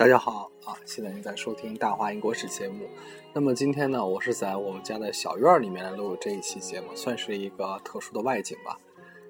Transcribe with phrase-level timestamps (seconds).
[0.00, 0.72] 大家好啊！
[0.86, 2.88] 现在您在收听《大话英国史》节目。
[3.34, 8.78] 那么今天呢，我是在我们家的小院里面录这一期节目，算是一个特殊的外景吧。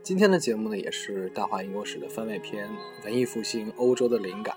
[0.00, 2.70] 今天的节目呢，也是《大话英国史》的番外篇——
[3.04, 4.56] 文艺复兴欧洲的灵感。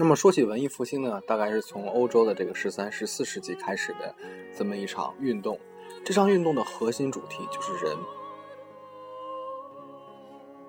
[0.00, 4.14] 那么说起文艺复兴呢，大概是从欧洲的这个十三、十四世纪开始的
[4.56, 5.60] 这么一场运动。
[6.02, 7.94] 这场运动的核心主题就是人。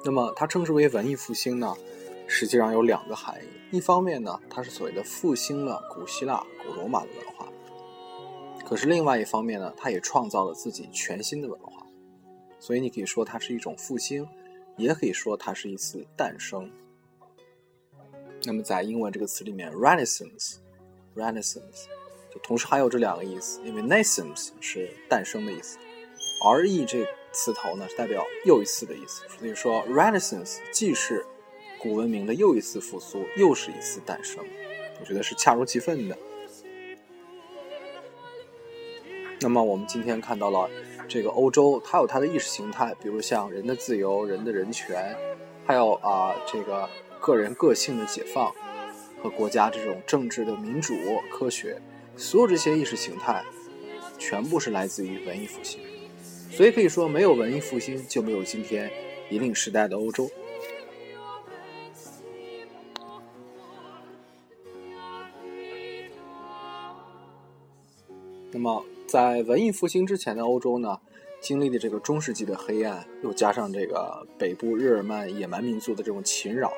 [0.03, 1.73] 那么它称之为文艺复兴呢，
[2.27, 3.77] 实际上有两个含义。
[3.77, 7.47] 一方面呢，它是所谓的复兴了古希腊、古罗马的文化；
[8.65, 11.87] 可是另外一方面呢，它也创造了自己全新的文化。
[12.59, 14.27] 所以你可以说它是一种复兴，
[14.75, 16.69] 也可以说它是一次诞生。
[18.43, 21.85] 那么在英文这个词里面，Renaissance，Renaissance，
[22.33, 25.77] 就同时还有这两个意思，因为 Naissance 是诞生的意思
[26.43, 31.23] ，re 这词头呢是代表又一次的意思，所以说 Renaissance 既是
[31.79, 34.43] 古文明的又一次复苏，又是一次诞生，
[34.99, 36.17] 我觉得是恰如其分的。
[39.39, 40.67] 那么我们今天看到了
[41.07, 45.15] 这个欧洲，它有它的意识形态，比如像人的自由、人的人权，
[45.63, 46.89] 还有啊这个。
[47.21, 48.51] 个人个性的解放
[49.21, 50.95] 和国家这种政治的民主、
[51.31, 51.79] 科学，
[52.17, 53.43] 所有这些意识形态，
[54.17, 55.79] 全部是来自于文艺复兴。
[56.49, 58.91] 所以可以说，没有文艺复兴，就没有今天
[59.29, 60.27] 引领时代的欧洲。
[68.51, 70.99] 那么，在文艺复兴之前的欧洲呢，
[71.39, 76.73] 经历的这个中世纪的黑暗，又加上这个北部日耳曼野蛮民族的这种侵扰。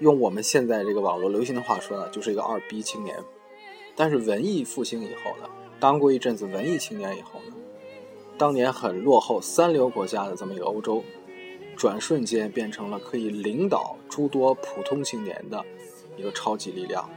[0.00, 3.16] 用我们现在这个网络流行的话说呢，就是一个二逼青年。
[3.94, 7.54] 但是文艺复兴以后呢，当过一阵子文艺青年以后呢，
[8.38, 11.04] 当年很落后三流国家的这么一个欧洲，
[11.76, 15.62] 转瞬间变成了可以领导诸多普通青年的
[16.16, 17.08] 一个超级力量。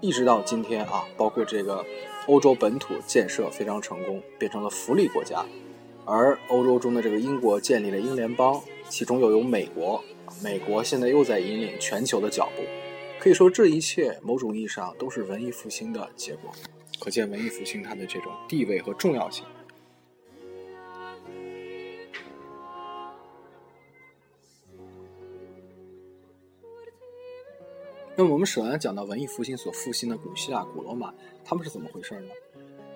[0.00, 1.84] 一直到今天啊，包括这个
[2.26, 5.44] 欧洲本土建设非常成功，变成了福利国家，
[6.04, 10.02] 而欧洲中的这个英国建立了英联邦，其中又有美国。
[10.42, 12.62] 美国现在又在引领全球的脚步，
[13.18, 16.52] 可以说这一切某种意义上都是文艺复兴的结果，
[17.00, 19.44] 可见文艺复兴它的这种地位和重要性。
[28.16, 31.12] 那么我们首先讲到文艺复兴所复兴的古希腊、古罗马，
[31.44, 32.28] 他们是怎么回事呢？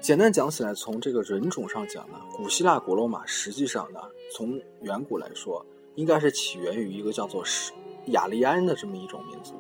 [0.01, 4.01] 简单讲起来，从这个人种上讲呢，古希腊、古罗马实际上呢，
[4.33, 5.65] 从远古来说。
[5.99, 7.73] 应该是起源于一个叫做是
[8.07, 9.55] 雅利安的这么一种民族，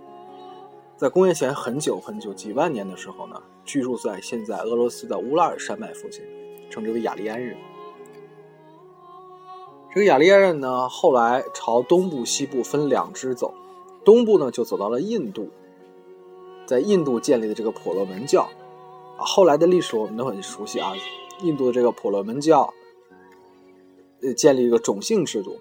[0.96, 6.22] 在公元前很久很久几万年的时候呢，居住在现在俄罗斯的乌拉尔山脉附近，
[6.70, 7.58] 称之为雅利安人。
[9.92, 13.52] 这个雅利安人呢，后来朝东部、西部分两支走，
[14.04, 15.50] 东部呢就走到了印度，
[16.66, 18.48] 在印度建立的这个婆罗门教，
[19.16, 20.92] 啊，后来的历史我们都很熟悉啊，
[21.42, 22.72] 印度的这个婆罗门教，
[24.22, 25.58] 呃，建立一个种姓制度。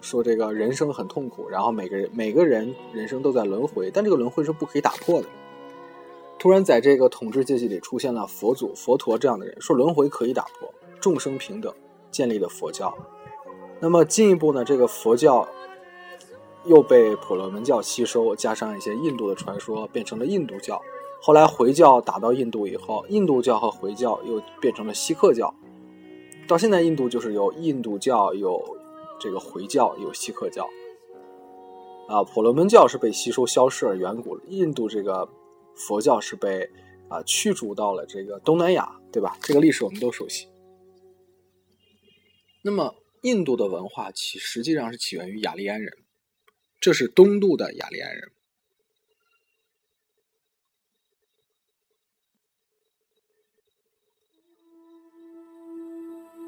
[0.00, 5.28] 说这个人生很痛苦，然后每个人每个人人生都在轮回，但这个轮回是不可以打破的。
[6.38, 11.74] 突然在这个统治阶级里出现了佛祖、佛陀这样的人，说轮回可以打破，众生平等，
[12.10, 12.96] 建立了佛教。
[13.80, 15.48] 那么进一步呢，这个佛教
[16.64, 20.80] 又被婆罗门教吸收，加上一些印度的传说，变成了印度教。
[21.20, 25.52] 后来回教打到印度以后，印度教和回教又变成了锡克教。
[26.46, 28.77] 到现在，印度就是有印度教有。
[29.20, 30.68] 这个回教有锡克教，
[32.08, 35.28] 啊，婆罗门教是被吸收消失而远古，印度这个
[35.74, 36.70] 佛教是被
[37.08, 39.36] 啊驱逐到了这个东南亚，对吧？
[39.40, 40.46] 这个历史我们都熟悉。
[42.62, 45.92] 那么，印度的文化起实际上是起源于雅利安人，
[46.80, 48.32] 这是东渡的雅利安人。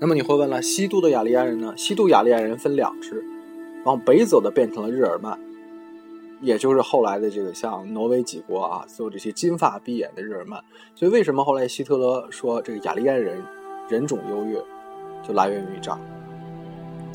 [0.02, 1.74] 那么你会问了，西渡的雅利安人呢？
[1.76, 3.22] 西渡雅利安人分两支，
[3.84, 5.38] 往北走的变成了日耳曼，
[6.40, 10.58] 也就是后来的这个像挪威几国啊，所有这些金发碧眼的日耳曼。
[10.94, 13.42] 所以为什么后来希特勒说这个雅利安人
[13.90, 14.58] 人种优越，
[15.22, 15.98] 就来源于这儿。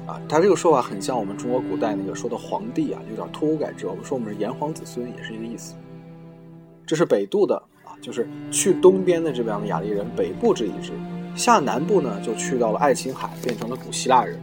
[0.06, 3.88] 啊，他这个说法很像我们中国古代那个说的皇帝啊，有点脱欧改制。
[3.88, 5.74] 我们说我们是炎黄子孙，也是一个意思。
[6.86, 10.92] 这是北渡的啊，就是去东边的这边的雅利人，北部这一支。
[11.36, 14.40] 下南部呢，就去到了爱琴海，变成了古希腊人。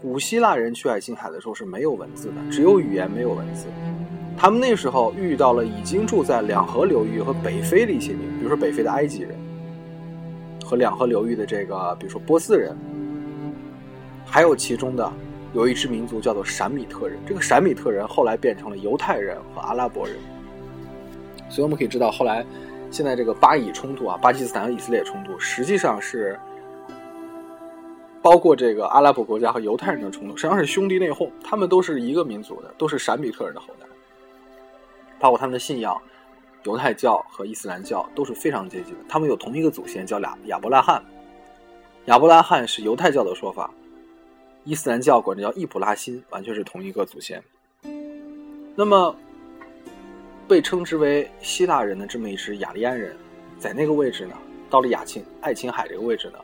[0.00, 3.66] 古希腊人去爱琴海的时候是没有文字的，只有语言没有文字。
[4.36, 9.34] 他们那时候遇到了已经住在两河流域和北非的一些民，比如说北非的埃及人，
[10.64, 12.76] 和两河流域的这个，比如说波斯人。
[14.24, 15.10] 还有其中的
[15.54, 20.16] 有一支民族叫做闪米特人，这个闪米特人后来变成了犹太人和阿拉伯人。
[21.48, 22.44] 所以我们可以知道，后来
[22.96, 26.40] 现在这个巴以冲突啊，巴基斯坦和以色列冲突，实际上是
[28.22, 31.30] 包括这个阿拉伯国家和犹太人的冲突，实际上是兄弟内讧。
[31.44, 33.86] 他们都是一个民族的，都是闪比特人的后代，
[35.18, 36.00] 包括他们的信仰，
[36.62, 39.00] 犹太教和伊斯兰教都是非常接近的。
[39.06, 41.04] 他们有同一个祖先，叫俩亚伯拉罕。
[42.06, 43.70] 亚伯拉罕是犹太教的说法。
[44.64, 47.42] 伊斯兰教管这叫易卜拉欣，完全是同一个祖先。
[48.74, 49.14] 那么，
[50.48, 53.16] 被称之为希腊人的这么一支雅利安人，
[53.58, 54.36] 在那个位置呢，
[54.70, 56.38] 到了雅琴爱琴海这个位置呢，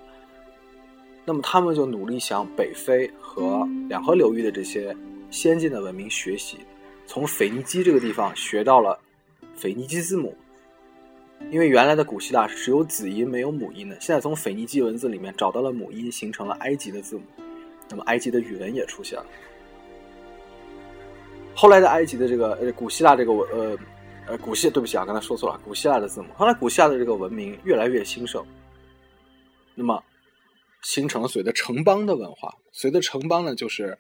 [1.25, 4.95] 那么他们就努力向北非和两河流域的这些
[5.31, 6.59] 先进的文明学习，
[7.07, 8.99] 从腓尼基这个地方学到了
[9.57, 10.37] 腓尼基字母，
[11.51, 17.23] 因为原来的古希腊是只有子音没有母音的，现在从腓尼基文字里面找到了母音，形成了埃及的字母。
[17.89, 19.27] 那么埃及的语文也出现了。
[21.55, 23.77] 后来的埃及的这个呃古希腊这个文呃
[24.27, 26.29] 呃古希对不起啊，刚才说错了，古希腊的字母。
[26.35, 28.45] 后来古希腊的这个文明越来越兴盛，
[29.75, 30.03] 那么
[30.83, 32.55] 形成了所谓的城邦的文化。
[32.73, 33.99] 所谓的城邦呢，就是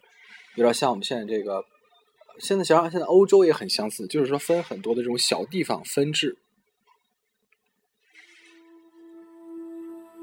[0.56, 1.64] 有点像我们现在这个，
[2.38, 6.38] 现在想想现在欧洲也很相似，就是说分很多的这种小地方分治，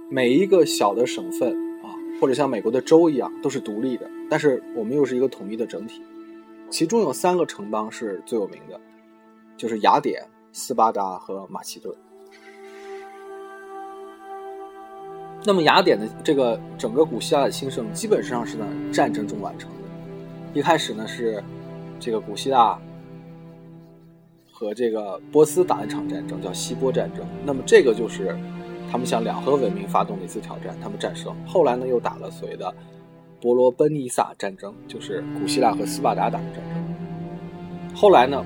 [0.09, 1.53] 每一个小的省份
[1.83, 1.95] 啊。
[2.19, 6.01] 或者像美国的州一样，都是独立的，但是我们又是一个统一的整体。
[6.69, 8.79] 其中有三个城邦是最有名的，
[9.59, 11.93] 就是雅典、斯巴达和马其顿。
[15.45, 20.57] 那么雅典的这个整个古希腊的兴盛，基本上是在战争中完成的。
[20.59, 21.43] 一开始呢是
[21.99, 22.79] 这个古希腊
[24.51, 27.23] 和这个波斯打一场战争，叫希波战争。
[27.45, 28.35] 那么这个就是。
[28.91, 31.31] 他们向两河文明发动了一次挑战，他们战胜。
[31.45, 32.73] 后来呢，又打了所谓的
[33.39, 37.95] 伯罗奔尼撒战争，就是古希腊和斯巴达打的战争。
[37.95, 38.43] 后来呢，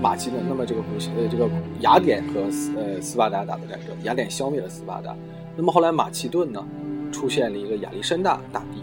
[0.00, 1.48] 马其顿，那么这个古希呃这个
[1.80, 5.14] 雅典和斯呃斯巴达打的战争，雅典消灭了斯巴达。
[5.54, 6.66] 那么后来马其顿呢，
[7.12, 8.82] 出现了一个亚历山大大帝，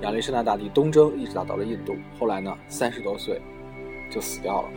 [0.00, 1.94] 亚历山大大帝东征，一直打到了印度。
[2.18, 3.38] 后来呢，三十多岁
[4.10, 4.68] 就死掉了。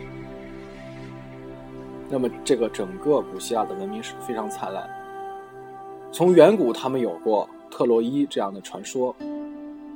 [2.10, 4.86] 那么这个整个古希腊的文明史非常灿烂。
[6.12, 9.16] 从远古，他们有过特洛伊这样的传说，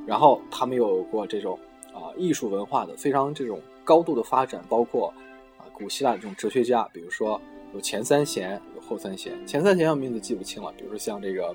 [0.06, 1.58] 然后他们有过这种
[1.93, 5.12] 啊艺术文化的非常这种高度的发展，包括
[5.82, 7.40] 古希腊这种哲学家，比如说
[7.75, 9.32] 有前三贤，有后三贤。
[9.46, 11.55] 前三贤我名字记不清了，比如说像这个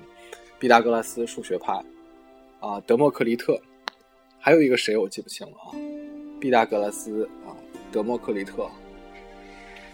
[0.58, 1.72] 毕达哥拉斯数学派，
[2.60, 3.58] 啊德谟克利特，
[4.38, 5.72] 还有一个谁我记不清了啊，
[6.38, 7.56] 毕达哥拉斯啊
[7.90, 8.68] 德谟克利特，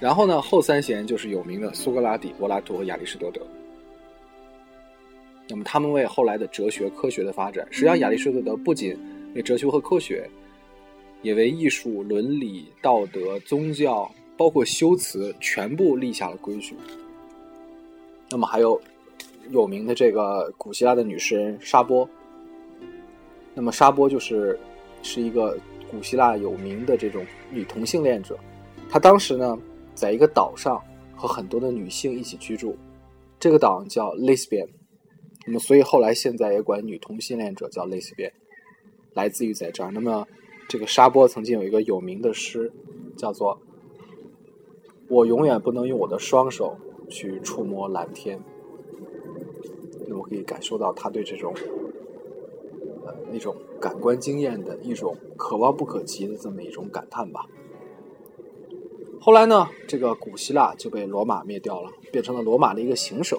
[0.00, 3.41] 然后呢后三贤就是有名的苏格拉底、柏拉图和亚里士多德。
[5.47, 8.99] 那么，他们为后来的哲学、科学的发展，实际上亚里士多德不仅
[9.35, 10.29] 为哲学和科学，
[11.21, 16.75] 也为艺术、伦理、道德、宗教，包括修辞，全部立下了规矩。
[18.31, 18.81] 那么，还有
[19.50, 22.09] 有名的这个古希腊的女诗人沙波。
[23.55, 24.59] 那么，沙波就是
[25.03, 25.57] 是一个
[25.91, 28.37] 古希腊有名的这种女同性恋者。
[28.88, 29.57] 她当时呢，
[29.95, 30.83] 在一个岛上
[31.14, 32.76] 和很多的女性一起居住，
[33.38, 34.69] 这个岛叫 Lesbian。
[35.47, 38.33] 那么，所以后来现在也管女同性恋者叫 Lesbian，，
[39.12, 39.91] 来自于在这儿。
[39.93, 40.26] 那么，
[40.69, 42.73] 这个沙波曾经有一个有名的诗，
[43.17, 43.61] 叫做
[45.09, 46.77] “我永远不能用我的双手
[47.09, 48.41] 去触摸蓝天”。
[50.07, 51.55] 那么可以感受到他对这种
[53.07, 57.47] 呃那种感官经验的一种可望不可及的这么一种感叹吧。
[59.21, 63.39] 后来呢，这个古希腊就被罗马灭掉了，变成了罗马的一个行省。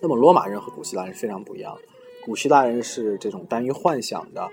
[0.00, 1.78] 那么，罗马人和古希腊人非常不一样。
[2.24, 4.48] 古希腊人是这种单于幻想的、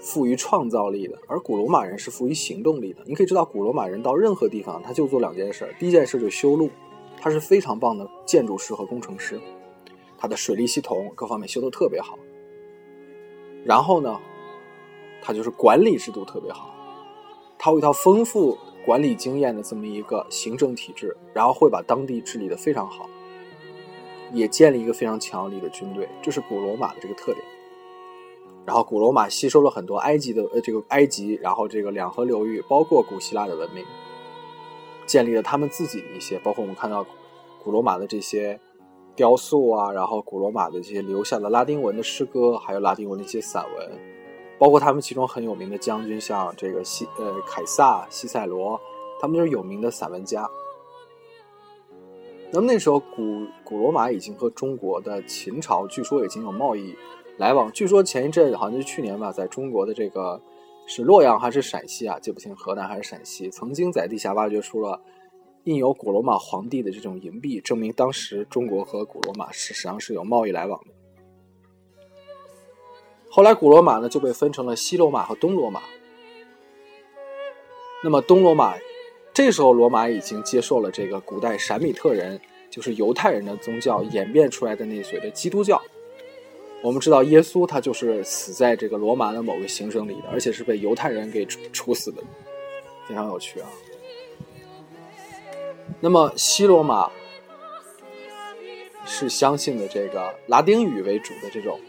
[0.00, 3.02] 富于创造力的，而古罗马人是富于行动力的。
[3.06, 6.70] 你可以知道，古罗马人到任何地方，他就做两件事：第一件事就修路，
[7.20, 9.36] 他是非常棒的建筑师和工程师；
[10.16, 12.18] 他的水利系统各方面修的特别好。
[13.64, 14.18] 然后呢，
[15.20, 16.72] 他就是管理制度特别好，
[17.58, 23.10] 他有一套丰富管理经验的这么一个行政体制，然后会把当地治理的非常好，
[24.32, 27.44] 也建立一个非常强有力的军队，这是古罗马的这个特点。
[28.68, 33.82] 然后古罗马吸收了很多埃及的呃这个埃及，然后这个两河流域，包括古希腊的文明，
[35.06, 37.02] 建立了他们自己的一些，包括我们看到
[37.64, 38.60] 古罗马的这些
[39.16, 43.98] 雕塑啊，然后古罗马的这些留下的拉丁文的诗歌，还有拉丁文的一些散文，
[44.58, 48.78] 包括他们其中很有名的将军，像这个西呃凯撒、西塞罗，
[49.18, 50.46] 他们都是有名的散文家。
[52.52, 56.94] 那么那时候古古罗马已经和中国的秦朝，据说已经有贸易。
[57.38, 60.42] 来往，据说前一阵好像是去年吧，在中国的这个
[60.88, 62.18] 是洛阳还是陕西啊？
[62.18, 65.00] 记不清，河南还是陕西，曾经在地下挖掘出了
[65.64, 70.92] 印有古罗马皇帝的这种银币，证明当时中国和古罗马是实际上是有贸易来往的。
[73.30, 75.82] 后来古罗马呢就被分成了西罗马和东罗马。
[78.02, 78.74] 那么东罗马，
[79.32, 85.80] 这时候罗马已经接受了这个古代闪米特人，就是犹太人的宗教演变出来的那所谓的基督教。
[86.80, 92.22] 我们知道耶稣他就是死在这个罗马的某个行省里的，而且是被犹太人给处处死的，
[93.08, 93.68] 非常有趣啊。
[96.00, 97.10] 那么西罗马
[99.04, 101.80] 是相信的这个拉丁语为主的这种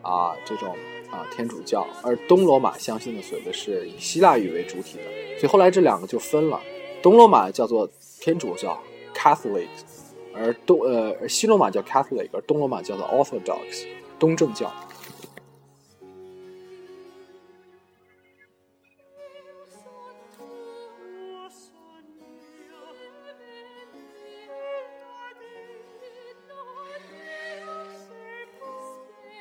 [0.00, 0.74] 啊这种
[1.10, 6.58] 啊天主教，而东罗马相信的所谓的是以希腊语为主体的，所以后来这两个就分了，
[7.02, 7.86] 东罗马叫做
[8.18, 8.80] 天主教
[9.14, 9.68] （Catholic），
[10.34, 13.86] 而东呃西罗马叫 Catholic，而东罗马叫做 Orthodox。
[14.22, 14.72] 东正教。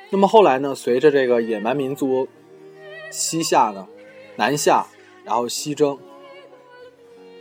[0.09, 0.73] 那么后来呢？
[0.73, 2.27] 随着这个野蛮民族
[3.11, 3.87] 西下呢，
[4.35, 4.87] 南下，
[5.23, 5.95] 然后西征，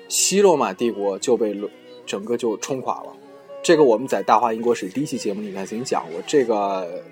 [0.08, 1.58] 西罗马帝国就被
[2.04, 3.16] 整个就冲垮了。
[3.62, 7.02] 这个我们在《大话英国史》第一期节目里面曾经讲过，这个。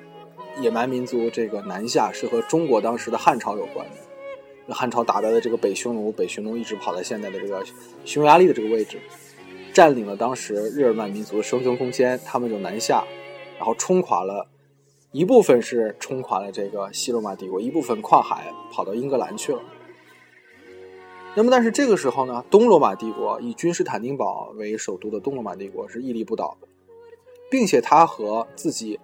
[0.61, 4.75] 野蛮民族这个南下是和中国当时的汉朝有关的。
[4.75, 7.65] 汉朝打败了这个北匈奴，北匈奴一直跑到现在的这个
[8.05, 8.99] 匈牙利的这个位置，
[9.73, 13.03] 占领了当时日耳曼民族的生存空间，他们就南下，
[13.57, 14.47] 然后冲垮了
[15.11, 19.63] 一部分是冲垮了这个西罗马帝国，一部分跨海跑到英格兰去了。
[21.35, 26.69] 那么，但是这个时候呢，东罗马帝国以君士坦丁堡为首都的东罗马帝国是屹立不倒的，
[27.51, 28.99] 并且它和自己。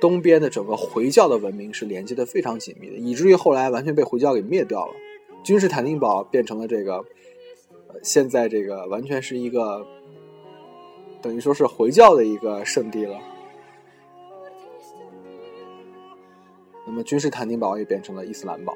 [0.00, 4.94] 东边的整个回教的文明是连接的非常紧密的，以至于后来完全被回教给灭掉了。
[5.42, 7.04] 君士坦丁堡变成了这个，
[8.02, 9.86] 现在这个完全是一个
[11.20, 13.18] 等于说是回教的一个圣地了。
[16.86, 18.74] 那么君士坦丁堡也变成了伊斯兰堡。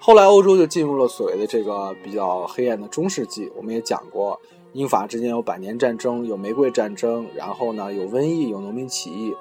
[0.00, 4.40] 后来欧洲就进入了所谓的这个比较黑暗的中世纪，我们也讲过。
[4.72, 9.34] 英法之间有百年战争，有玫瑰战争，然后呢有瘟疫，有农民起义，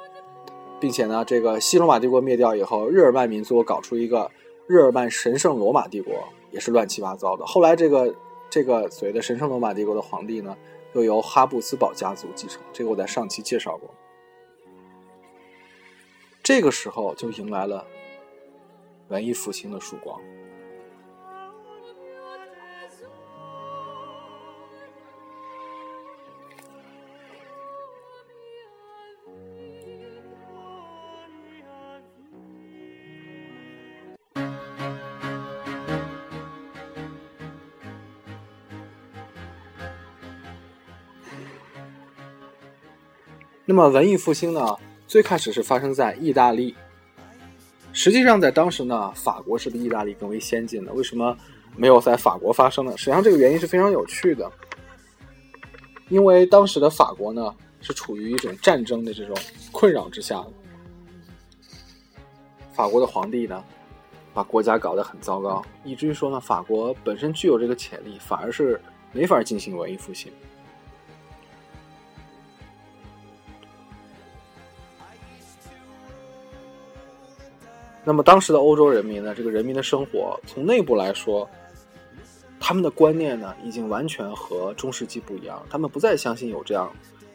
[0.80, 4.32] 并且呢这个西罗马帝国灭掉以后，日耳曼民族搞出一个
[4.68, 6.14] 日耳曼神圣罗马帝国，
[6.52, 7.46] 也是乱七八糟的。
[7.46, 8.16] 后来这个
[8.50, 10.56] 这个所谓的神圣罗马帝国的皇帝呢，
[10.94, 13.90] 又由哈布斯堡家族继承，这个我在上期介绍过。
[16.42, 17.86] 这个时候就迎来了
[19.10, 20.18] 文艺复兴的曙光。
[43.70, 44.78] 那么文艺复兴呢，
[45.10, 46.74] 最开始是发生在意大利。
[47.92, 50.94] 实际上，在当时呢，法国是比意大利更为先进的。
[50.94, 51.38] 为什么
[51.76, 52.96] 没有在法国发生呢？
[52.96, 54.50] 实际上，这个原因是非常有趣的。
[56.08, 59.36] 因为当时的法国呢，是处于一种战争的这种
[59.74, 60.42] 困扰之下。
[62.72, 63.62] 法国的皇帝呢，
[64.34, 68.80] 把国家搞得很糟糕，以至于说呢，法国本身具有这个潜力，反而是
[69.12, 70.32] 没法进行文艺复兴。
[78.08, 79.36] 那么当时的欧洲人民呢？
[79.36, 81.46] 这个人民的生活从内部来说，
[82.58, 85.62] 他们的观念呢，已经完全和中世纪不一样。
[85.70, 86.90] 他们不再相信有这样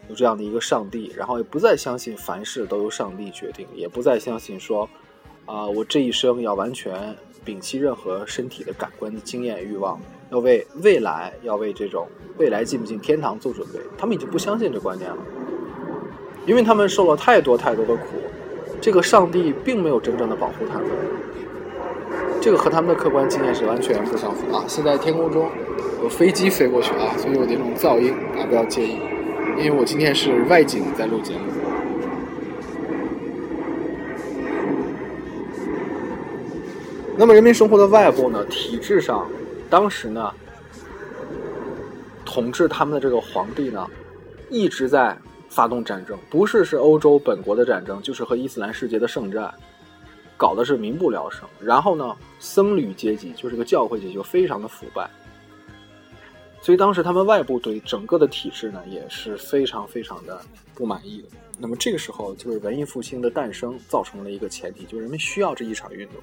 [0.09, 4.89] 有这样的一个上帝，然后也不再相信凡事都由上帝决定，也不再相信说，
[5.45, 7.15] 啊，我这一生要完全
[7.45, 10.01] 摒弃任何身体的感官的经验欲望，
[10.31, 13.79] 要为未来，要为这种未来进不进天堂做准备。
[13.99, 15.19] 他们已经不相信这观念了，
[16.47, 18.05] 因为他们受了太多太多的苦，
[18.83, 20.89] 这个上帝并没有真正的保护他们。
[22.41, 24.65] 这个和他们的客观经验是完全不相符啊！
[24.67, 25.49] 现在天空中
[26.03, 28.99] 有飞机飞过去啊，所以有这种噪音啊，不要介意，
[29.57, 31.41] 因为我今天是外景在录节目。
[37.17, 38.45] 那么人民生活的外部呢？
[38.47, 39.25] 体制上，
[39.71, 40.35] 当时呢，
[42.25, 43.87] 统治他们的这个皇帝呢，
[44.51, 45.17] 一直在
[45.53, 49.53] 发动战争，不是是欧洲本国的战争，就是和伊斯兰世界的圣战。
[50.35, 55.09] 搞的是民不聊生，然后呢，僧侣阶级就是个教会阶级，就非常的腐败，
[56.61, 60.41] 所以当时他们外部对整个的体制呢也是非常非常的
[60.75, 61.29] 不满意的。
[61.59, 66.17] 那么这个时候，就是文艺复兴的诞生造成了一个前提，就是人们需要这一场运动。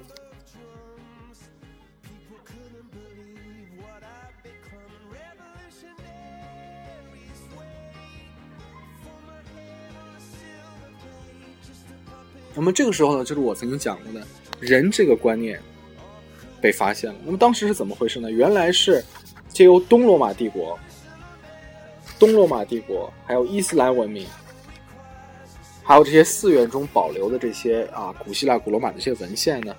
[12.54, 14.26] 那么这个时候呢，就是我曾经讲过的，
[14.58, 15.60] 人这个观念
[16.60, 17.18] 被发现了。
[17.24, 18.30] 那么当时是怎么回事呢？
[18.30, 19.04] 原来是
[19.48, 20.78] 借由东罗马帝国、
[22.18, 24.26] 东罗马帝国，还有伊斯兰文明，
[25.82, 29.74] 还有这些寺院中保留的这些啊古希腊、古罗马的这些文献呢。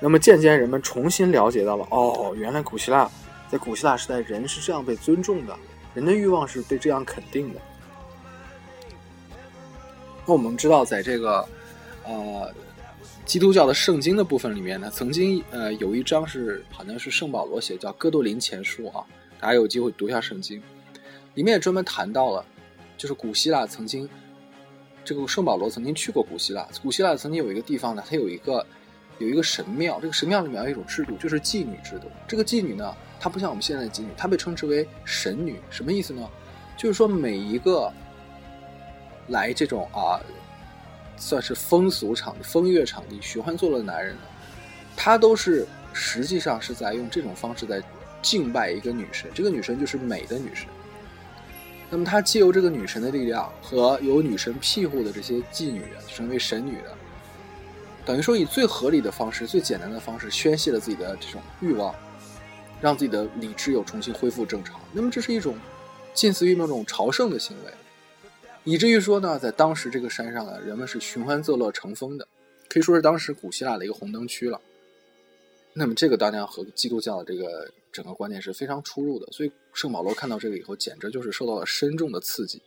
[0.00, 3.10] 那么渐渐人们重新了解到了，哦，原来古希腊
[3.50, 5.56] 在古希腊时代，人是这样被尊重的，
[5.94, 7.60] 人的欲望是被这样肯定的。
[10.28, 11.42] 那我们知道，在这个
[12.04, 12.52] 呃
[13.24, 19.02] 基督教的圣经的部分里面呢，曾经呃有一章是好像是圣保罗写，叫《哥多林前书》啊，
[19.40, 20.62] 大家有机会读一下圣经，
[21.32, 22.44] 里面也专门谈到了，
[22.98, 24.06] 就是古希腊曾经
[25.02, 28.66] 这个圣保罗曾经去过古希腊，古希腊曾经有一个地方呢，它有一个
[29.16, 32.10] 有一个神庙，这个神庙里面有一种制度，就是妓女制度。
[32.26, 36.28] 这个妓女呢，她不像我们现在的妓女，她被称之为神女，什么意思呢？
[36.76, 37.90] 就是说每一个。
[39.28, 40.20] 来这种啊，
[41.16, 44.20] 算是风俗场、风月场地寻欢作乐的男人呢，
[44.96, 47.82] 他都是实际上是在用这种方式在
[48.20, 50.66] 敬拜一个女神，这个女神就是美的女神。
[51.90, 56.94] 那么他借由这个女神的力量和有女神庇护的这些妓女，成为神女的，
[58.04, 61.94] 等于说以最合理的方式、最简单的方式宣泄了自己的这种欲望，
[62.80, 64.78] 让自己的理智又重新恢复正常。
[64.92, 65.56] 那么这是一种
[66.12, 67.72] 近似于某种朝圣的行为。
[68.70, 72.28] 以至于说呢，在当时这个山上呢，人们是寻欢作乐成风的，
[72.68, 74.60] 可以说是当时古希腊的一个红灯区了。
[75.72, 82.60] 那么这个当然和基督教的这个整个观念是非常出入的，所以圣保罗看到这个以后，简直就是受到了深重的刺激，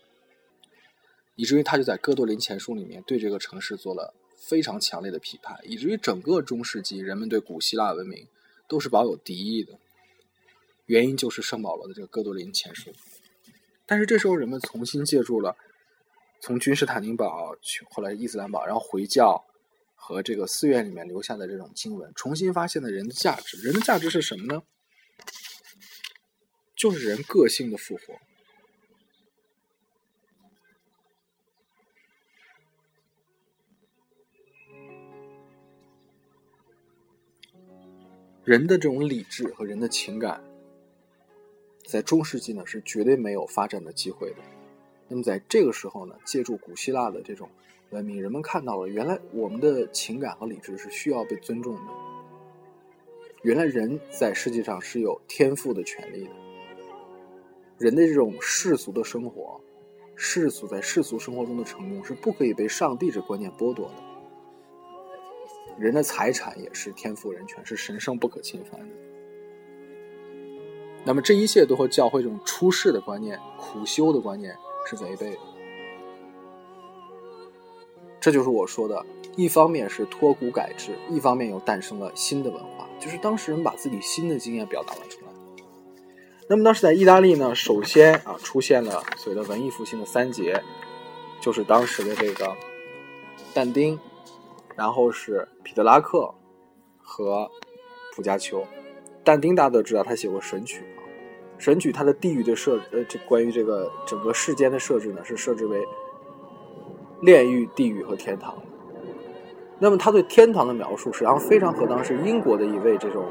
[1.36, 8.28] 以至于他就在《哥多林前书》里面对这个城市做了非常强烈的批判，以至于整个中世纪人们对古希腊文明
[8.68, 9.78] 都是保有敌意的。
[10.88, 12.90] 原因就是圣保罗的这个《哥多林前书》，
[13.86, 15.56] 但是这时候人们重新借助了。
[16.42, 19.46] 从君士坦丁堡去，后来伊斯兰堡，然后回教
[19.94, 23.62] 和这个寺院里面留下的这种经文，重新发现了人的价值。
[23.62, 24.64] 人的价值是什么呢？
[26.76, 28.02] 就是人个性的复活。
[38.44, 40.44] 人的这种理智和人的情感，
[41.86, 44.38] 在中世纪呢是绝对没有发展的机会的。
[45.12, 47.50] 那么在这个时候呢，借助古希腊的这种
[47.90, 51.82] 文明，人们看到了原来我们的情感和理智是需要被尊重的。
[53.42, 56.32] 原来人在世界上是有天赋的权利的。
[57.78, 59.60] 人的这种世俗的生活，
[60.16, 63.96] 世俗在世俗生活中的成功是不可以被上帝这观念剥夺的。
[65.78, 68.96] 人的财产也是天赋人权，是神圣不可侵犯的。
[71.04, 74.56] 那么这一切都和教会这种出世的观念、苦修的观念。
[74.86, 75.38] 是违背的，
[78.20, 85.32] 这就是我说的，一方面是脱古改制，一方面又诞生了新的文化，就是当事人把自己新的经验表达了出来。
[86.50, 90.62] 那么当时在意大利呢，首先啊出现了所谓的文艺复兴的三杰，
[91.40, 92.54] 就是当时的这个
[93.54, 93.98] 但丁，
[94.76, 96.34] 然后是彼得拉克
[96.98, 97.50] 和
[98.16, 98.66] 普加丘。
[99.24, 100.84] 但丁大家都知道，他写过《神曲》。
[101.62, 105.88] 神曲它的地域的设呃，这关于这个整个世间的设置呢，是设置为
[107.22, 108.56] 炼狱、地狱和天堂。
[109.78, 113.26] 那么他对天堂的描述，实际上非常和当时英国的一位这种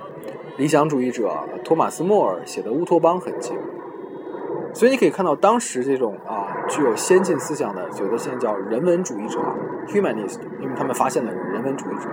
[0.56, 1.28] 理想主义者
[1.64, 3.58] 托马斯·莫尔写的《乌托邦》很近。
[4.72, 9.40] 所以你可以看到，当时这种啊具有先进思想的，有的现在叫人文主义者
[9.88, 12.08] （humanist），因为他们发现了人人文主义者，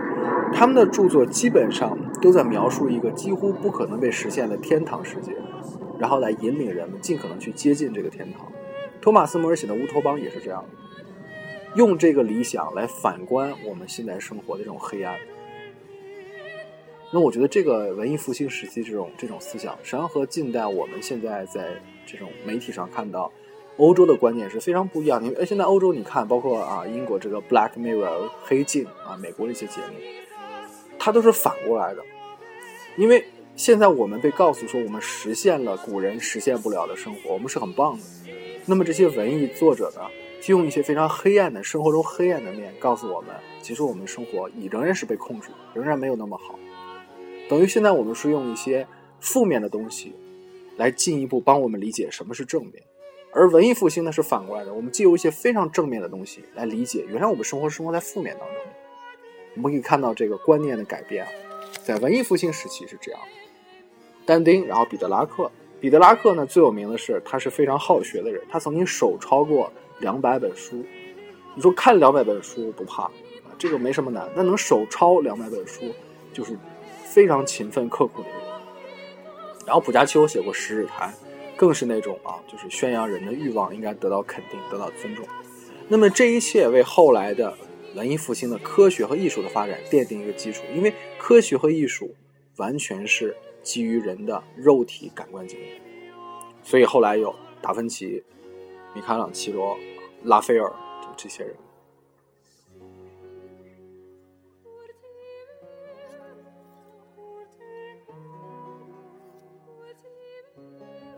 [0.51, 5.32] 他们的著作基本上都在描述一个几乎不可能被实现的天堂世界，
[5.99, 8.51] 然后来引领人们尽可能去接近这个天堂。
[9.01, 10.63] 托马斯·摩尔写的《乌托邦》也是这样，
[11.75, 15.17] 用这个理想来反观我们现在生活的这种黑暗。
[17.13, 21.69] 那我觉得这个文艺复兴时期这种这种思想，实际上和近代我们现在在
[22.05, 23.31] 这种媒体上看到
[23.77, 25.23] 欧洲的观念是非常不一样。
[25.23, 29.93] 因为，现在欧洲你看，包括啊英国这个《Black Mirror》黑镜啊，美国的一些节目，
[30.99, 32.03] 它都是反过来的。
[32.97, 33.23] 因为
[33.58, 38.04] 现在我们被告诉说，我们实现了古人实现不了的生活，我们是很棒的。
[38.67, 40.02] 那么这些文艺作者呢，
[40.39, 46.58] 就用一些非常黑暗的生活中黑暗的面，告诉我们，其实我们的生活已仍然是被控制，仍然没有那么好。
[47.50, 48.88] 等于现在我们是用一些
[49.20, 50.13] 负面的东西，
[50.78, 52.84] 来进一步帮我们理解什么是正面，
[53.34, 58.58] 而文艺复兴呢是反过来的，我们借由一些非常正面的东西来理解，原来我们生活生活在负面当中。
[59.56, 61.32] 我们可以看到这个观念的改变啊，
[61.84, 63.46] 在文艺复兴时期是这样的。
[64.28, 70.86] 但丁，然后彼得拉克，彼得拉克呢最有名的是他是非常好学的人，他曾经手抄过两百本书。
[71.56, 73.12] 你说看两百本书不怕啊，
[73.58, 75.86] 这个没什么难，那能手抄两百本书
[76.32, 76.56] 就是。
[77.10, 78.38] 非常勤奋刻苦的人，
[79.66, 81.10] 然后卜家丘写过《十日谈》，
[81.56, 85.26] 更是那种啊，就是宣扬人的欲望应该得到肯定、得到尊重。
[85.88, 87.58] 那么这一切为后来的
[87.96, 92.13] 文艺复兴的科学和艺术的发展奠定一个基础，因为科学和艺术
[92.58, 93.36] 完全是
[93.67, 95.82] 基于人的肉体感官经验，
[96.63, 98.23] 所以后来有达芬奇、
[98.95, 99.77] 米开朗基罗、
[100.23, 100.73] 拉斐尔
[101.17, 101.53] 这些人。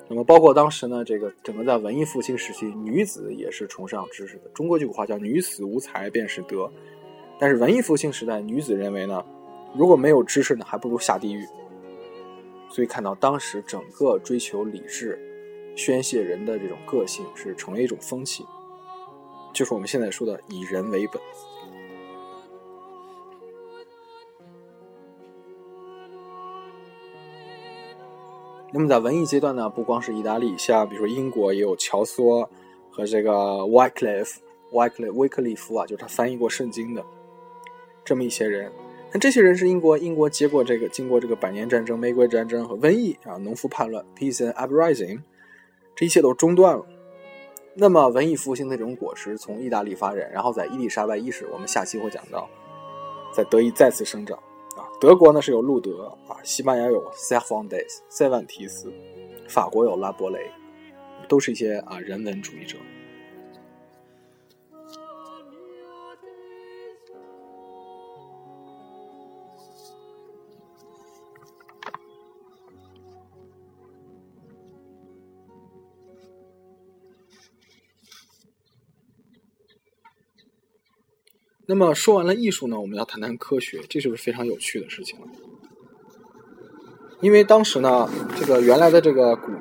[0.07, 4.49] 那么，包括当时呢，这个整个在文艺复兴时期，女子也是崇尚知识的。
[4.55, 6.67] 中国句话叫“女子无才便是德”，
[7.39, 9.23] 但是文艺复兴时代，女子认为呢，
[9.75, 11.47] 如果没有知识呢，还不如下地狱。
[12.69, 15.19] 所以看到当时整个追求理智、
[15.75, 18.45] 宣泄人的这种个性，是成为一种风气，
[19.51, 21.21] 就是我们现在说的以人为本。
[28.71, 32.47] 那么在文艺阶段呢，不光是意大利，像比如说英国也有乔梭
[32.91, 34.36] 和这个 Wycliffe、
[34.71, 37.03] Wycliffe、威克利夫啊，就是他翻译过圣经的
[38.05, 38.71] 这么一些人。
[39.12, 45.22] 那这些人是英国，英国结果这个经过这个百年战争、玫瑰战争和瘟疫啊，农夫叛乱 （Peace and Uprising），
[45.95, 46.86] 这一切都中断了。
[47.74, 52.48] 那么文艺复兴的这种果实从意大利发展，然后在伊丽莎白一世，我们下期会讲到，
[53.34, 54.38] 在德意再次生长
[54.78, 54.86] 啊。
[55.02, 58.91] 德国呢是有路德啊，西班牙有塞凡蒂斯、塞万提斯，
[59.48, 60.52] 法国有拉伯雷，
[61.28, 62.78] 都是一些啊人文主义者。
[81.69, 85.27] 那么说完了艺术呢，我们要谈谈科学，这就是非常有趣的事情了。
[87.21, 89.51] 因为当时呢，这个原来的这个古，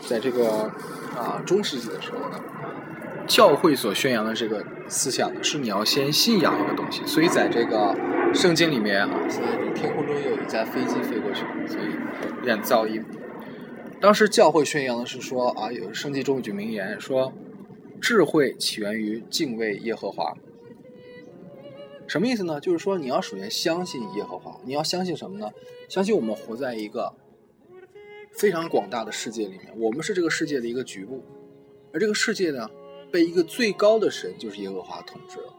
[0.00, 0.72] 在这个
[1.14, 2.40] 啊中世纪的时候呢，
[3.26, 7.04] 教会所宣扬的这个思想呢，是你要先信仰一个东西。
[7.04, 7.94] 所以在这个
[8.32, 11.90] 圣经里面啊，现在天空中有一架飞机飞过去，所以
[12.38, 13.04] 有点噪音。
[14.00, 17.30] 当时教会宣扬的是说啊，有圣经中有句名言说，
[18.00, 20.32] 智慧起源于敬畏耶和华。
[22.08, 22.58] 什么意思呢？
[22.58, 25.50] 就是说，你要首先相信耶和华，你要相信什么呢？
[25.90, 27.14] 相信我们活在一个
[28.32, 31.22] 非常广大的世界里面，我们是这个世界的一个局部，
[31.92, 32.66] 而这个世界呢，
[33.12, 35.54] 被一个最高的神，就是耶和华统治了。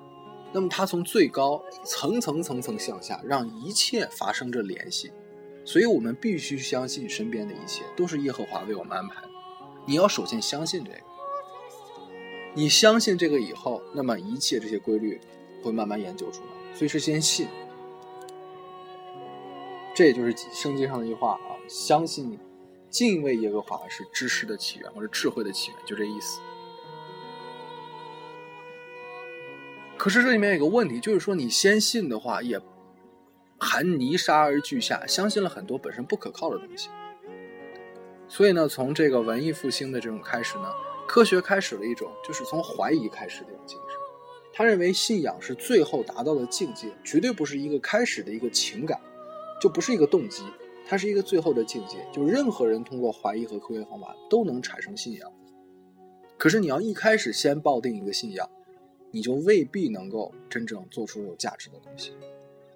[0.51, 5.11] 那么，他从最高层层层层向下，让一切发生着联系。
[5.63, 9.27] 所以我们必须相信身边的一切都是耶和华为我们安排的。
[9.85, 10.97] 你要首先相信这个，
[12.55, 15.21] 你相信这个以后，那么一切这些规律。
[15.61, 17.47] 会慢慢研究出来，所以是先信。
[19.95, 22.39] 这也就是圣经上的一句话啊，相信
[22.89, 26.39] 敬畏耶和华是知识的起源或者智慧的起源，就这意思。
[29.97, 32.61] 可是这里面有个问题，就是说你先信的话，也
[33.59, 36.89] 含泥沙而俱下，相信了很多本身不可靠的东西。
[38.29, 40.71] 所以呢，从这个文艺复兴的这种开始呢，
[41.05, 43.98] 科学开始了一种就是从怀疑开始的一种精神。
[44.59, 48.99] 他认为信仰是最后达到的境界，绝对不是一个开始的一个情感，
[49.61, 50.43] 就不是一个动机，
[50.85, 52.05] 它是一个最后的境界。
[52.11, 55.31] 就任何人通过怀疑和科学方法都能产生信仰。
[56.37, 58.49] 可是你要一开始先抱定一个信仰，
[59.11, 62.11] 你就未必能够真正做出有价值的东西。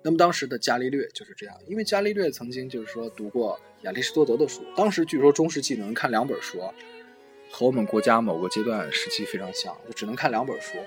[0.04, 6.60] 那么当时的伽利略就是这样，因为伽利略曾经就是说读过亚里士多德的书，当时据说中世纪能看两本书，
[7.52, 10.78] 和我们国家某个阶段时期非常像，就只能看两本书，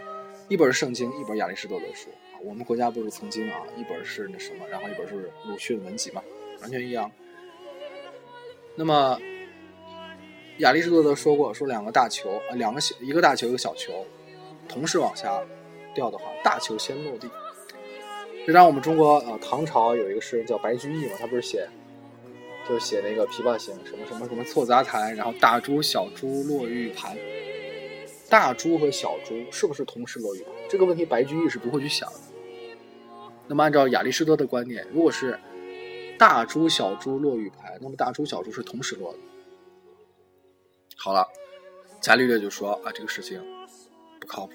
[0.49, 2.09] 一本是圣经，一本亚里士多德书。
[2.41, 6.23] 我们国家不是曾经啊，一本是那什么，然后一本是鲁迅文集嘛，
[6.61, 7.11] 完全一样。
[8.77, 9.19] 那么
[10.59, 14.07] 亚里士多德说过，说两个大球啊，两个小一个大球一个小球，
[14.69, 15.43] 同时往下
[15.95, 17.29] 掉的话，大球先落地。
[18.47, 21.69] 就让我们中国啊唐朝有一个诗人叫白居易嘛，他不是写，
[22.69, 27.17] 就是写那个琵琶行，什么什么什么错杂弹，然后大珠小珠落玉盘。
[28.29, 30.53] 大珠和小珠是不是同时落玉盘？
[30.69, 32.19] 这个问题白居易是不会去想的。
[33.47, 35.39] 那么按照亚里士多德的观点，如果是
[36.19, 39.19] 大珠小珠落玉盘，那么大珠小珠是同时落的。
[40.97, 41.29] 好了，
[42.01, 43.41] 伽利略就说啊这个事情
[44.21, 44.55] 不靠谱。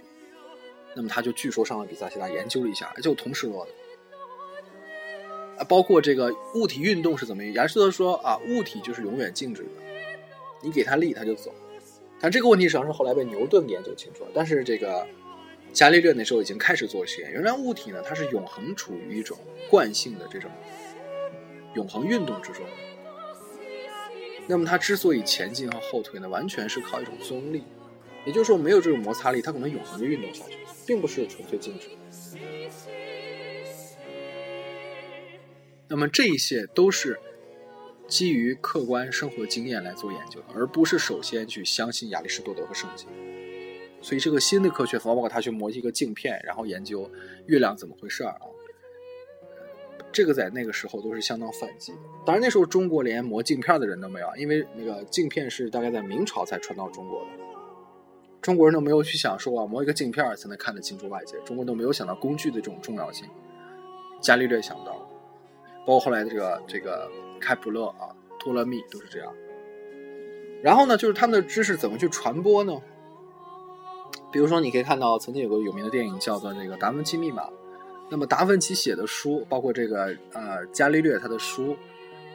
[0.94, 3.72] 那么他就据说上了比萨斜塔研究了一下，就同时落的
[5.58, 5.64] 啊。
[5.64, 7.42] 包括这个物体运动是怎么？
[7.54, 9.70] 亚里士多德说啊，物体就是永远静止的，
[10.62, 11.54] 你给它力，它就走。
[12.22, 14.30] 但这个问题实际上是后来被牛顿研究清楚了。
[14.34, 15.08] 但是这个
[15.74, 19.38] 伽利略那时候已经开始做实验，原来物体呢，它是永恒处于一种
[19.70, 20.52] 惯性的这种
[21.74, 22.64] 永恒运动之中。
[24.48, 27.64] 那么它之所以前进和后退呢，完全是靠一种作用力，
[28.26, 31.88] 也就是说没有这种摩擦力，它可能永恒的运动下去，并不是纯粹静止。
[35.88, 37.20] 那么这一些都是
[38.12, 43.08] 基于客观生活经验来做研究的，而不是首先去相信亚里士多德和圣经。
[44.02, 47.10] 所以这个新的科学，包括他去磨一个镜片，然后研究
[47.46, 48.36] 月亮怎么回事啊，
[50.12, 52.00] 这个在那个时候都是相当反击的。
[52.26, 57.28] 当然那时候中国连磨镜片的人都没有，因为那个镜片是大概在明朝才传到中国的，
[58.42, 63.26] 中国人都没有去想说啊磨一个镜片才能看得清楚外界，中国都没有想到工具的这种重要性。
[64.20, 65.01] 伽利略想到。
[65.86, 69.34] 包括后来的这个这个开普勒啊、托勒密都是这样。
[70.62, 72.80] 然后呢，就是他们的知识怎么去传播呢？
[74.32, 77.44] 比如说，你可以看到曾经有个有名的电影叫做《这个达芬奇密码》。
[78.10, 81.76] 那么达芬奇写的书，包括这个呃伽利略他的书，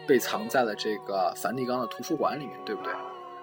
[0.09, 2.93] 被藏在了这个梵蒂冈的图书馆里面，对不对？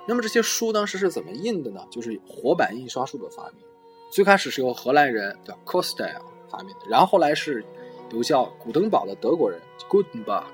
[0.06, 1.82] 那么这些书当时是怎么印的呢？
[1.90, 3.64] 就是活版印刷术的发明。
[4.12, 6.14] 最开始是由荷兰人叫 Coster
[6.50, 7.64] 发明的，然后后来是。
[8.14, 10.46] 由叫古登堡的德国人 Gutenberg，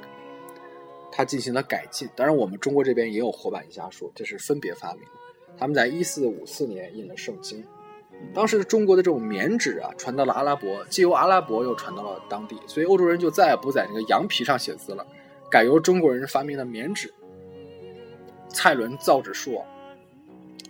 [1.12, 2.10] 他进行了改进。
[2.16, 5.10] 当然，我们中国这边也有活版印刷术，这是分别发明的。
[5.58, 7.64] 他们在一四五四年印了圣经。
[8.34, 15.06] 当时中国的这种棉纸啊，传到了阿拉伯，既由阿拉伯又传到了当地，所以欧洲人就再也不在那个羊皮上写字了，
[15.50, 17.14] 改由中国人发明的棉纸，
[18.50, 19.62] 蔡伦造纸术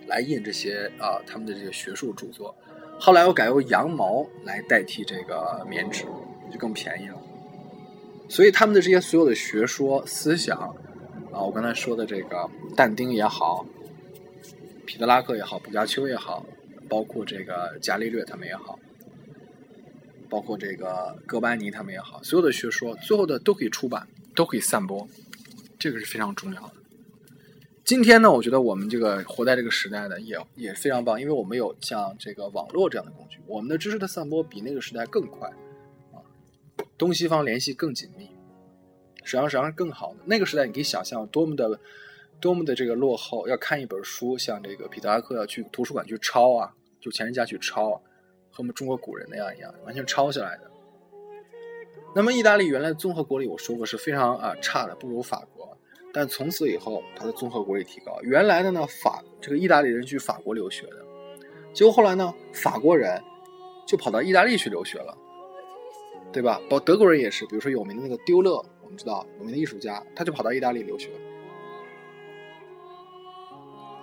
[0.08, 2.56] 来印这些啊他们的这个学术著作。
[3.00, 6.06] 后来又改由羊毛来代替这个棉纸。
[6.52, 7.18] 就更便宜了，
[8.28, 10.58] 所以他们的这些所有的学说思想
[11.32, 13.66] 啊，我刚才说的这个但丁也好，
[14.86, 16.46] 彼得拉克也好，补加丘也好，
[16.88, 18.80] 包括这个伽利略他们也好，
[20.30, 25.08] 包括这个哥白尼他们也好，所有的学说最后的都可以出版，都可以散播，
[25.78, 26.74] 这个是非常重要的。
[27.84, 35.50] 今天呢，我觉得我们这个活在这个时代的也也非常棒，因为我们有像这个网络这样的工具，我们的知识的散播比那个时代更快。
[37.00, 38.26] 东西方联系更紧密，
[39.24, 41.80] 实际上实际上是更好的那个时代，你可以想象多么的
[42.42, 43.48] 多么的这个落后。
[43.48, 47.92] 要看一本书，像这个彼得拉克要去图书馆去抄啊，就钱人家去抄，
[48.52, 50.70] 和我们中国古人那样一样，完全抄下来的。
[52.14, 55.78] 那么意大利原来综合国力，我说过是非常啊差的，不如法国。
[56.12, 58.20] 但从此以后，它的综合国力提高。
[58.24, 61.06] 原来的呢，法这个意大利人去法国留学的，
[61.72, 63.24] 结果后来呢，法国人
[63.86, 65.18] 就跑到意大利去留学了。
[66.32, 66.62] 对吧？
[66.70, 71.10] 包德国人也是，比如说有名的那个丢勒，我们知道有名的艺术家，他就跑到意大利留学。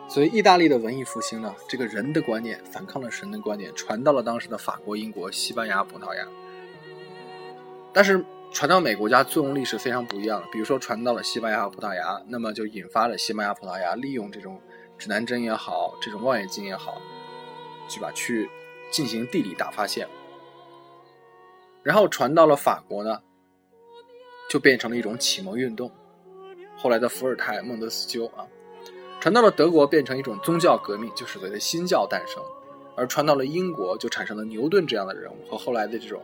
[0.09, 6.27] 所以，意大利的文艺复兴呢，这个人的观念反抗了神的观点，传到了当时的法国、英国、西班牙、葡萄牙。
[7.93, 10.47] 但是传到美国家作用力是非常不一样的。
[10.53, 14.61] 比如说传到了西班牙和葡萄牙，那么就引发了西班牙、葡萄牙利用这种
[14.97, 17.01] 指南针也好，这种望远镜也好，
[17.89, 18.49] 去吧去
[18.93, 20.09] 进行地理大发现。
[21.87, 23.21] 然后传到了法国呢，
[24.51, 25.89] 就变成了一种启蒙运动。
[26.77, 28.45] 后来的伏尔泰、孟德斯鸠啊，
[29.21, 32.43] 传到了德国，变成一种宗教革命，就是所谓的新教诞生。
[32.97, 36.21] 而传到了英国，就产生了牛顿这样的人物和后来的这种，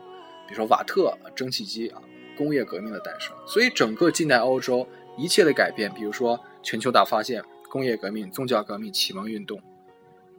[0.47, 2.01] 比如说瓦特蒸汽机啊，
[2.35, 3.33] 工业革命的诞生。
[3.47, 9.61] 所以整个近代欧洲一切的改变，比如说全球大发现、工业革命、宗教革命、启蒙运动。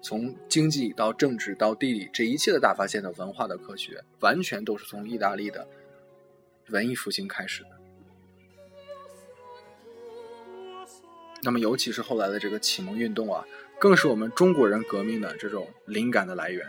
[0.04, 5.66] 从经济到政治到地理，这一切的大发现的文化的科学，完全都是从意大利的
[6.68, 7.70] 文艺复兴开始的。
[11.42, 13.46] 那么，尤其是后来的这个启蒙运动啊，
[13.78, 16.66] 更是我们中国人革命的这种灵感的来源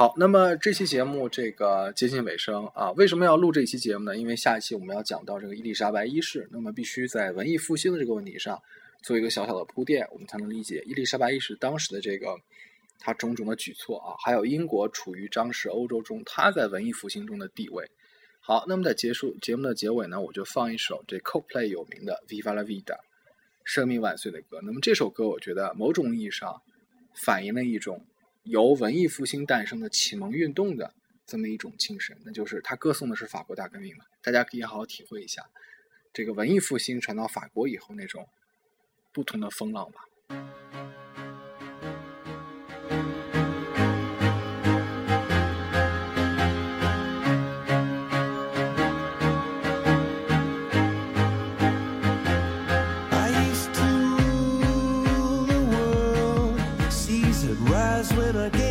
[0.00, 4.16] 好，那么这期节目这个接近尾声啊，为什么要录这期节目呢？
[4.16, 8.58] 因为下一期我们要讲到这个伊丽莎白一世，那么必须在文艺复兴的这个问题上
[9.02, 12.34] 做一个小小的铺垫，我们才能理解伊丽莎白一世当时的这个。
[12.98, 17.86] 他种种的举措啊，还有英国处于当时欧洲中，他在文艺复兴中的地位。
[18.40, 22.94] 好，那么在结束节目的结尾呢，我就放一首这 Coldplay 有名的《Viva la Vida》，
[23.64, 24.60] 生命万岁的歌。
[24.62, 26.62] 那么这首歌，我觉得某种意义上
[27.22, 28.02] 反映了一种
[28.42, 30.94] 由文艺复兴诞生的启蒙运动的
[31.26, 34.04] 这么一种精神，那就是他歌颂的是法国大革命嘛。
[34.22, 35.48] 大家可以好好体会一下
[36.12, 38.28] 这个文艺复兴传到法国以后那种
[39.12, 40.69] 不同的风浪吧。
[58.36, 58.69] again.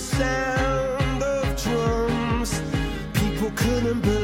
[0.00, 2.62] Sound of drums.
[3.12, 4.19] People couldn't believe